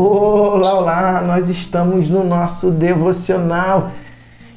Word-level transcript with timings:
Olá, 0.00 0.74
olá! 0.74 1.24
Nós 1.26 1.50
estamos 1.50 2.08
no 2.08 2.22
nosso 2.22 2.70
devocional 2.70 3.90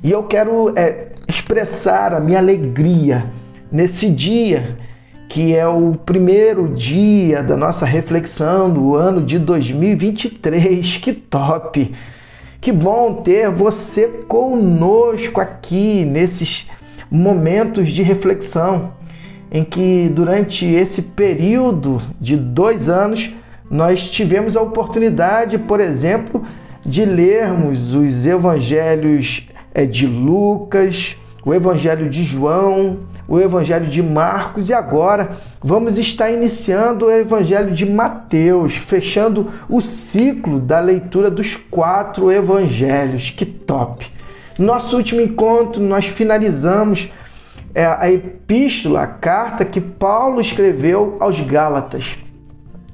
e 0.03 0.11
eu 0.11 0.21
quero 0.21 0.71
é, 0.77 1.07
expressar 1.27 2.13
a 2.13 2.19
minha 2.19 2.37
alegria 2.37 3.25
nesse 3.71 4.07
dia 4.07 4.77
que 5.27 5.55
é 5.55 5.65
o 5.65 5.95
primeiro 6.05 6.67
dia 6.67 7.41
da 7.41 7.57
nossa 7.57 7.87
reflexão 7.87 8.71
do 8.71 8.93
ano 8.93 9.19
de 9.19 9.39
2023. 9.39 10.97
Que 10.97 11.11
top! 11.11 11.91
Que 12.61 12.71
bom 12.71 13.23
ter 13.23 13.49
você 13.49 14.07
conosco 14.27 15.41
aqui 15.41 16.05
nesses 16.05 16.69
momentos 17.09 17.89
de 17.89 18.03
reflexão 18.03 18.93
em 19.51 19.63
que 19.63 20.07
durante 20.13 20.67
esse 20.67 21.01
período 21.01 21.99
de 22.19 22.37
dois 22.37 22.87
anos 22.87 23.31
nós 23.71 24.09
tivemos 24.09 24.57
a 24.57 24.61
oportunidade, 24.61 25.57
por 25.57 25.79
exemplo, 25.79 26.43
de 26.85 27.05
lermos 27.05 27.95
os 27.95 28.25
evangelhos 28.25 29.47
eh, 29.73 29.85
de 29.85 30.05
Lucas, 30.05 31.15
o 31.45 31.53
evangelho 31.53 32.09
de 32.09 32.21
João, 32.21 32.99
o 33.25 33.39
evangelho 33.39 33.87
de 33.87 34.03
Marcos 34.03 34.67
e 34.67 34.73
agora 34.73 35.37
vamos 35.63 35.97
estar 35.97 36.29
iniciando 36.29 37.05
o 37.05 37.11
evangelho 37.11 37.73
de 37.73 37.85
Mateus, 37.85 38.75
fechando 38.75 39.49
o 39.69 39.79
ciclo 39.79 40.59
da 40.59 40.81
leitura 40.81 41.31
dos 41.31 41.55
quatro 41.55 42.29
evangelhos. 42.29 43.29
Que 43.29 43.45
top! 43.45 44.05
Nosso 44.59 44.97
último 44.97 45.21
encontro 45.21 45.81
nós 45.81 46.05
finalizamos 46.05 47.09
eh, 47.73 47.85
a 47.85 48.11
epístola, 48.11 49.03
a 49.03 49.07
carta 49.07 49.63
que 49.63 49.79
Paulo 49.79 50.41
escreveu 50.41 51.15
aos 51.21 51.39
Gálatas. 51.39 52.17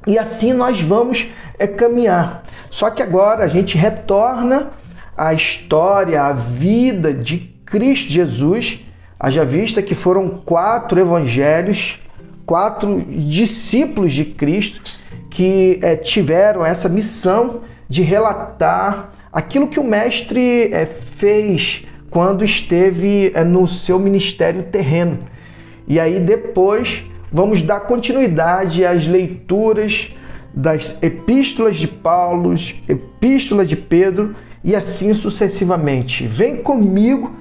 E 0.08 0.18
assim 0.18 0.54
nós 0.54 0.82
vamos 0.82 1.28
é, 1.60 1.68
caminhar. 1.68 2.44
Só 2.72 2.90
que 2.90 3.04
agora 3.04 3.44
a 3.44 3.48
gente 3.48 3.78
retorna 3.78 4.70
à 5.16 5.34
história, 5.34 6.24
à 6.24 6.32
vida 6.32 7.14
de 7.14 7.38
Cristo 7.66 8.10
Jesus. 8.10 8.80
Haja 9.20 9.44
vista 9.44 9.82
que 9.82 9.94
foram 9.94 10.30
quatro 10.30 11.00
evangelhos, 11.00 12.00
quatro 12.46 13.02
discípulos 13.02 14.14
de 14.14 14.24
Cristo 14.24 14.98
que 15.30 15.80
é, 15.82 15.96
tiveram 15.96 16.66
essa 16.66 16.88
missão 16.88 17.62
de 17.90 18.02
relatar 18.02 19.12
aquilo 19.32 19.68
que 19.68 19.80
o 19.80 19.84
Mestre 19.84 20.74
é, 20.74 20.86
fez 20.86 21.86
quando 22.10 22.44
esteve 22.44 23.32
é, 23.36 23.44
no 23.44 23.68
seu 23.68 24.00
ministério 24.00 24.64
terreno. 24.64 25.20
E 25.88 26.00
aí 26.00 26.20
depois 26.20 27.04
vamos 27.32 27.62
dar 27.62 27.82
continuidade 27.82 28.86
às 28.86 29.08
leituras 29.08 30.12
das 30.54 30.98
epístolas 31.04 31.78
de 31.78 31.88
Paulo, 31.88 32.56
epístola 32.88 33.66
de 33.66 33.76
Pedro 33.76 34.36
e 34.64 34.76
assim 34.76 35.14
sucessivamente. 35.14 36.26
Vem 36.26 36.58
comigo 36.58 37.32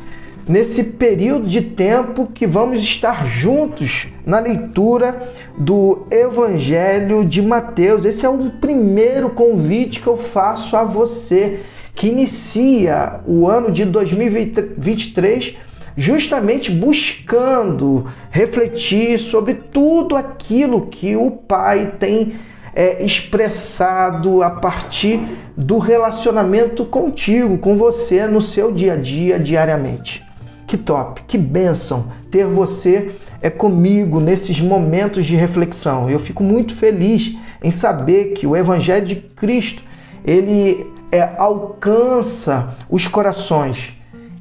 nesse 0.49 0.85
período 0.85 1.49
de 1.49 1.61
tempo 1.61 2.29
que 2.33 2.47
vamos 2.47 2.81
estar 2.81 3.27
juntos 3.27 4.07
na 4.25 4.39
leitura 4.39 5.33
do 5.59 6.07
Evangelho 6.11 7.25
de 7.25 7.43
Mateus. 7.43 8.05
Esse 8.05 8.25
é 8.25 8.29
o 8.29 8.51
primeiro 8.51 9.31
convite 9.31 10.01
que 10.01 10.07
eu 10.07 10.17
faço 10.17 10.77
a 10.77 10.85
você 10.85 11.61
que 11.95 12.09
inicia 12.09 13.21
o 13.27 13.49
ano 13.49 13.73
de 13.73 13.85
2023 13.87 15.57
justamente 15.97 16.71
buscando 16.71 18.11
refletir 18.31 19.19
sobre 19.19 19.55
tudo 19.55 20.15
aquilo 20.15 20.87
que 20.89 21.17
o 21.17 21.31
Pai 21.31 21.95
tem 21.99 22.35
é, 22.75 23.03
expressado 23.03 24.43
a 24.43 24.51
partir 24.51 25.21
do 25.57 25.79
relacionamento 25.79 26.85
contigo, 26.85 27.57
com 27.57 27.77
você 27.77 28.27
no 28.27 28.43
seu 28.43 28.71
dia 28.71 28.93
a 28.93 28.97
dia, 28.97 29.39
diariamente. 29.39 30.23
Que 30.67 30.77
top, 30.77 31.23
que 31.27 31.39
bênção 31.39 32.13
ter 32.31 32.45
você 32.45 33.13
é 33.41 33.49
comigo 33.49 34.21
nesses 34.21 34.61
momentos 34.61 35.25
de 35.25 35.35
reflexão. 35.37 36.11
Eu 36.11 36.19
fico 36.19 36.43
muito 36.43 36.75
feliz 36.75 37.35
em 37.63 37.71
saber 37.71 38.33
que 38.35 38.47
o 38.47 38.55
Evangelho 38.55 39.07
de 39.07 39.17
Cristo 39.17 39.83
ele 40.25 40.87
é, 41.11 41.31
alcança 41.39 42.77
os 42.91 43.07
corações 43.07 43.95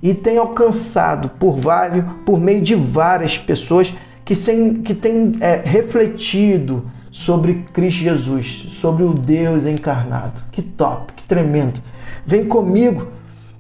e 0.05 0.13
tem 0.13 0.37
alcançado 0.37 1.29
por 1.29 1.59
vários, 1.59 2.05
por 2.23 2.39
meio 2.39 2.61
de 2.61 2.75
várias 2.75 3.39
pessoas 3.39 3.91
que, 4.23 4.35
sem, 4.35 4.75
que 4.75 4.93
têm 4.93 5.33
é, 5.39 5.63
refletido 5.65 6.85
sobre 7.09 7.65
Cristo 7.73 8.03
Jesus, 8.03 8.67
sobre 8.73 9.03
o 9.03 9.15
Deus 9.15 9.65
encarnado. 9.65 10.43
Que 10.51 10.61
top, 10.61 11.11
que 11.13 11.23
tremendo. 11.23 11.81
Vem 12.23 12.45
comigo 12.45 13.07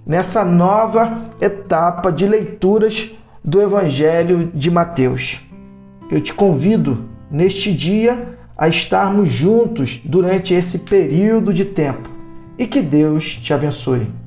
nessa 0.05 0.45
nova 0.45 1.31
etapa 1.41 2.11
de 2.11 2.27
leituras 2.27 3.09
do 3.43 3.59
Evangelho 3.59 4.51
de 4.53 4.69
Mateus. 4.69 5.41
Eu 6.11 6.21
te 6.21 6.31
convido 6.31 7.05
neste 7.31 7.73
dia 7.73 8.37
a 8.55 8.67
estarmos 8.67 9.29
juntos 9.29 9.99
durante 10.05 10.53
esse 10.53 10.77
período 10.77 11.51
de 11.51 11.65
tempo 11.65 12.07
e 12.55 12.67
que 12.67 12.83
Deus 12.83 13.35
te 13.35 13.51
abençoe. 13.51 14.24